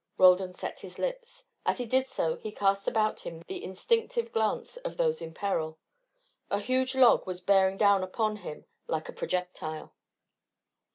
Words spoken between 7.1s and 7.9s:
was bearing